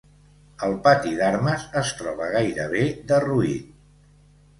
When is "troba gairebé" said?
1.99-2.81